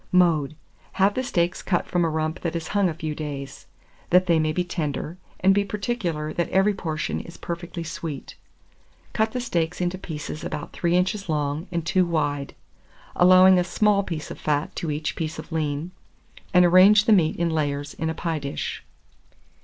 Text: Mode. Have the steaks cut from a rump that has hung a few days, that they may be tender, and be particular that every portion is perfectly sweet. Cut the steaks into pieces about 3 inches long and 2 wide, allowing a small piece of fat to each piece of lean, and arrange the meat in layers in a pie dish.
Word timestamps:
Mode. 0.11 0.55
Have 0.93 1.13
the 1.13 1.21
steaks 1.23 1.61
cut 1.61 1.85
from 1.85 2.03
a 2.03 2.09
rump 2.09 2.39
that 2.41 2.55
has 2.55 2.69
hung 2.69 2.89
a 2.89 2.93
few 2.95 3.13
days, 3.13 3.67
that 4.09 4.25
they 4.25 4.39
may 4.39 4.51
be 4.51 4.63
tender, 4.63 5.19
and 5.41 5.53
be 5.53 5.63
particular 5.63 6.33
that 6.33 6.49
every 6.49 6.73
portion 6.73 7.19
is 7.19 7.37
perfectly 7.37 7.83
sweet. 7.83 8.33
Cut 9.13 9.31
the 9.33 9.39
steaks 9.39 9.79
into 9.79 9.99
pieces 9.99 10.43
about 10.43 10.73
3 10.73 10.97
inches 10.97 11.29
long 11.29 11.67
and 11.71 11.85
2 11.85 12.03
wide, 12.03 12.55
allowing 13.15 13.59
a 13.59 13.63
small 13.63 14.01
piece 14.01 14.31
of 14.31 14.39
fat 14.39 14.75
to 14.77 14.89
each 14.89 15.15
piece 15.15 15.37
of 15.37 15.51
lean, 15.51 15.91
and 16.51 16.65
arrange 16.65 17.05
the 17.05 17.13
meat 17.13 17.35
in 17.35 17.51
layers 17.51 17.93
in 17.93 18.09
a 18.09 18.15
pie 18.15 18.39
dish. 18.39 18.83